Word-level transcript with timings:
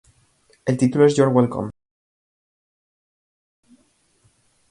El 0.65 0.77
título 0.79 1.05
es 1.05 1.15
'You're 1.15 1.31
Welcome'. 1.31 1.69